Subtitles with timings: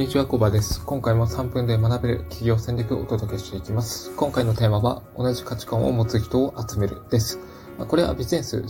[0.00, 0.82] んにちは、コバです。
[0.86, 4.10] 今回も3分で学べる企業戦略をお届けしていきます。
[4.16, 7.38] 今回のテーマは、同じ価値観を持つ人を集めるです。
[7.76, 8.64] これはビジネス、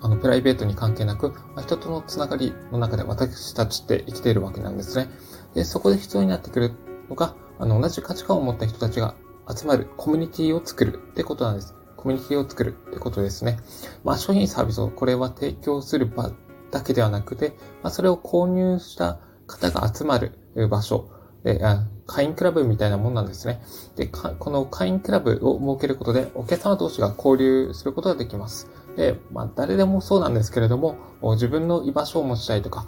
[0.00, 5.08] あのプライベートに関係なく、人とのつながりの中で私たちって生きているわけなんですね。
[5.54, 6.72] で、そこで必要になってくる
[7.08, 9.14] のが、あの、同じ価値観を持った人たちが
[9.48, 11.76] 集まるコミュニティを作るってことなんです。
[11.96, 13.60] コミュニティを作るってことですね。
[14.02, 16.32] まあ、商品サービスをこれは提供する場
[16.72, 17.50] だけではなくて、
[17.84, 21.08] まあ、それを購入した方が集まる場所
[21.44, 21.60] で、
[22.06, 23.62] 会員クラブみたいなもんなんですね。
[23.96, 28.68] で、この会員クラブを設けることで、お客様同士が交流することができます。
[28.96, 30.96] で、まあ、誰でもそうなんですけれども、
[31.34, 32.86] 自分の居場所を持ちたいとか、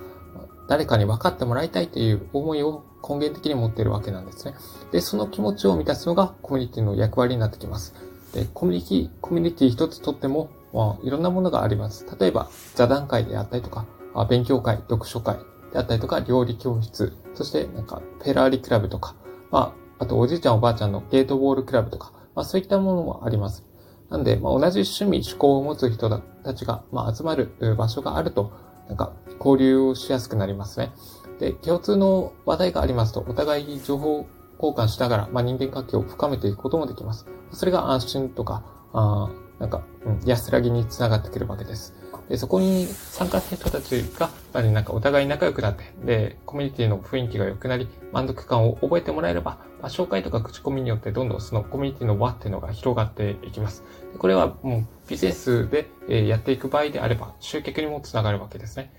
[0.68, 4.54] 誰かに分かってもらいたいという思いを根源的に持っているわけなんですね。
[4.92, 7.94] で、その気持ちを満たすのがコミュニティの役割になってきます。
[8.32, 12.06] で、コミュニティ、コミュニティ一つとっても、まあ、いろんなものがあります。
[12.18, 13.86] 例えば、座談会であったりとか、
[14.28, 15.38] 勉強会、読書会
[15.74, 19.16] であったりとか、料理教室、そしてなんか、フェラーリクラブとか、
[19.50, 23.64] まあ、あとおじいちゃんおばあちゃんのゲートボールクラブとか、まあそういったものもあります。
[24.08, 26.08] なんで、まあ同じ趣味、趣向を持つ人
[26.44, 28.52] たちが、まあ集まる場所があると、
[28.86, 30.92] なんか、交流をしやすくなりますね。
[31.40, 34.26] で、共通の話題がありますと、お互い情報
[34.62, 37.26] 交換しながら、まあ、人間関係を深めていくこともできます。
[37.50, 41.94] それが安心とか、あなんか、うん、安らぎにつながってくるわけです。
[42.28, 53.84] で、そこに参加した人たちが、やっぱりなんかお互い仲良くなって、で、コミュニティの雰囲気が良くなり、満足感を覚えてもらえれば、まあ、紹介とか口コミによってどんどんそのコミュニティの輪っていうのが広がっていきます。
[54.12, 58.92] でこれはもうビジネスでやっていく場合であれば、集客にもつながるわけですね。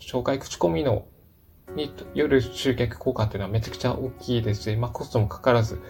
[0.00, 1.06] 紹介口コミの
[1.74, 5.80] による集客効果っていうのはめちゃくちゃ大きいですし、まあコストもかからず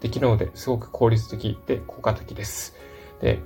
[0.00, 2.74] できるので、すごく効率的で効果的です。
[3.20, 3.40] で、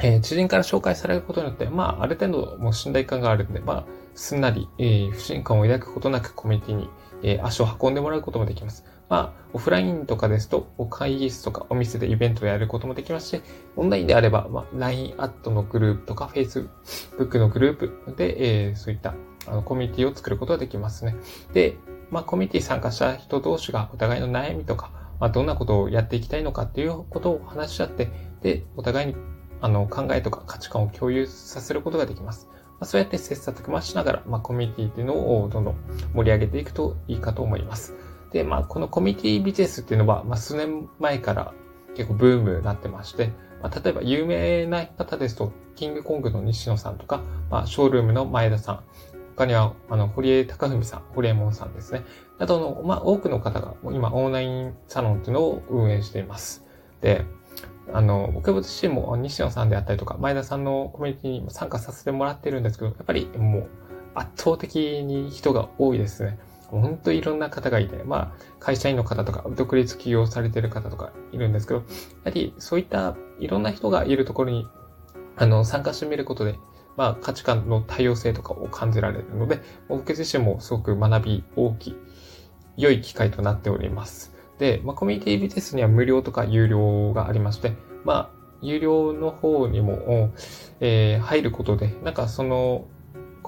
[0.00, 6.90] えー、知人から紹介されることによって、まあ、ある程度もう信頼感があるんで、まあ、すんなり、えー、不信感を抱くことなくコミュニティに、
[7.22, 8.84] えー、足を運んでもらうこともできます。
[9.08, 13.42] まあ、オフラインとかですと、会議室とかお店でイベントをやることもできますし、
[13.76, 19.14] オンラインであれば、まあ、LINE アットのグループとか Facebook のグループで、えー、そういった
[19.46, 21.16] あのコミュニティを作ることができますね。
[21.54, 21.76] で、
[22.10, 28.10] まあ、コミュニティ参加した人同士がお互いの悩みとか、まあ、どんなことをやっていきたいのかっていうことを話し合って、
[28.42, 29.16] で、お互いに
[29.60, 32.48] あの考えとか価値観を共有させることができます。
[32.52, 35.76] まあ、そうやって切磋琢磨しながら、まあ、コミュニティっていうのをどんどん
[36.14, 37.94] 盛り上げていくといいかと思います。
[38.32, 41.54] で、まあ、このコミュニティビジネスっていうのは、まあ、数年前から
[41.96, 43.32] 結構ブームになってまして、
[43.62, 48.84] まあ、例えば有名な方ですと、キングコングの西野さんとか、まあ、ショールームの前田さん、
[49.36, 52.04] 他には、あの、堀江貴文さん、堀江門さんですね。
[52.38, 56.64] などの、まあ、多くの方が、今、オンラインサロンっていうのを運営しています。
[57.00, 57.24] で、
[57.92, 63.68] あの、僕自身も西野さんであったりとか、前田さんのコミュニティに参加させてもらってるんですけど、やっぱりもう
[64.14, 66.38] 圧倒的に人が多いですね。
[66.66, 71.86] 本当いろんな方がいて、まあ、会社員の方とか、独立起業されてる方とかいるんですけど、や
[72.26, 74.66] はりそういったいろんな人がいるところに、
[75.36, 76.58] あの、参加してみることで、
[76.96, 81.96] まあ、価値観の多様性とかを感じられるので、僕自身もすごく学び大きい、
[82.76, 84.37] 良い機会となっております。
[84.58, 87.74] で、まあ、コミュニティビジネスには無料とか有料がありまして、
[88.04, 88.30] まあ、
[88.60, 90.32] 有料の方にも、
[90.80, 92.86] えー、入ることで、なんかその、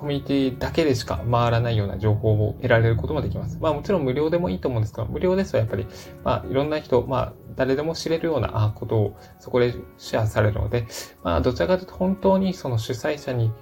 [0.01, 3.59] コミュニティだけでしか回らないような情報を得られることもできます。
[3.61, 5.87] まあもちろん無料でもいいと思うんですが、無料ですとやっぱり、
[6.25, 10.87] まあいろんな人、まあ誰でも知れるようなことをそこでシェアされるので、
[11.23, 13.53] まあどちらかというと本当にその主催者に、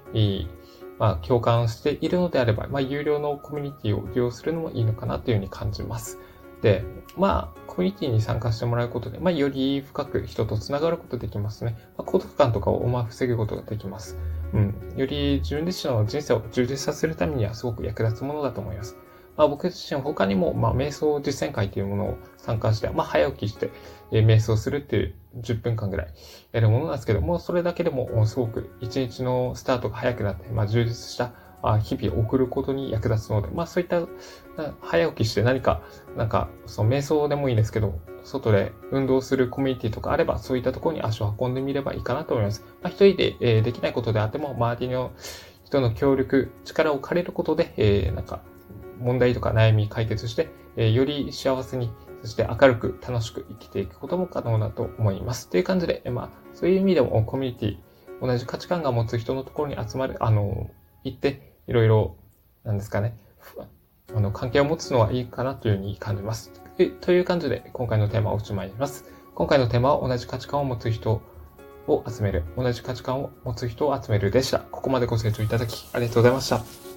[1.00, 6.20] まあ共感しているのであれば、まあ有料のコミュニティを利用するのもいいのかなというふうに感じます。
[6.62, 6.84] で、
[7.16, 11.76] まあ、コミュニティに参加してもらうことで、まあ、より深く人と繋がることできますね。
[11.96, 14.19] まあ、孤独感とかを、まあ、防ぐことができます。
[14.52, 14.74] うん。
[14.97, 18.97] より自分自身の人生を充実させるためにはすごく役立つものだと思います。
[19.36, 23.70] まあ、僕自身他にも、まあ、瞑想実践会というものを参加して、まあ、早起きして、
[24.10, 26.08] えー、瞑想するっていう10分間ぐらい
[26.50, 31.33] やるものなんですけども、それだけでもすごく一日のスタートが早くなって、まあ、充実した
[31.63, 34.07] あ日々送ることに役立つので、まあそういった
[34.81, 35.83] 早起きして何か、
[36.16, 42.65] なんか、その瞑想でもいいんですけど、外で運動するコミュニティとかあれば、そういったところに足を運んでみればいいかなと思います。
[42.83, 45.13] まあ一人で、えー、できないことであっても、周りの
[45.65, 48.41] 人の協力、力を借りることで、えー、なんか、
[49.01, 51.91] 問題とか悩み解決して、えー、より幸せに、
[52.22, 55.49] そして明るく楽しく生きていくことも可能だと思います。
[55.49, 57.78] という感じで、まあ、そういう意味でもコミュニティ、
[58.21, 60.71] 同じ価値観が持つ人のところに集まる、あの、
[61.05, 62.16] 行って、いろいろ、
[62.65, 63.16] なんですかね、
[64.15, 66.50] あの、関係を持つのはいいかなというふうに感じます。
[67.00, 69.04] という感じで、今回のテーマをおしまいにします。
[69.34, 71.20] 今回のテーマは同じ価値観を持つ人
[71.86, 72.44] を集める。
[72.56, 74.60] 同じ価値観を持つ人を集めるでした。
[74.60, 76.87] ここまでご清聴いただきありがとうございました。